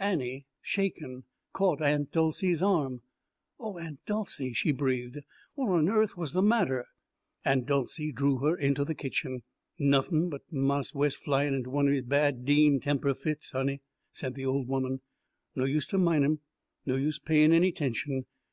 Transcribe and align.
Annie, 0.00 0.46
shaken, 0.60 1.22
caught 1.52 1.80
Aunt 1.80 2.10
Dolcey's 2.10 2.60
arm. 2.60 3.02
"Oh, 3.60 3.78
Aunt 3.78 4.04
Dolcey," 4.04 4.52
she 4.52 4.72
breathed, 4.72 5.18
"what 5.54 5.68
on 5.68 5.88
earth 5.88 6.16
was 6.16 6.32
the 6.32 6.42
matter?" 6.42 6.86
Aunt 7.44 7.66
Dolcey 7.66 8.10
drew 8.10 8.38
her 8.38 8.56
into 8.56 8.84
the 8.84 8.96
kitchen. 8.96 9.44
"Nuffin' 9.78 10.28
but 10.28 10.42
Marse 10.50 10.92
Wes 10.92 11.14
flyin' 11.14 11.54
int' 11.54 11.68
one 11.68 11.86
his 11.86 12.02
bad 12.02 12.44
Dean 12.44 12.80
temper 12.80 13.14
fits, 13.14 13.52
honey," 13.52 13.80
said 14.10 14.34
the 14.34 14.44
old 14.44 14.66
woman 14.66 15.02
"No 15.54 15.64
use 15.64 15.86
to 15.86 15.98
min' 15.98 16.24
him. 16.24 16.40
No 16.84 16.96
use 16.96 17.20
payin' 17.20 17.52
any 17.52 17.70
'tention. 17.70 18.26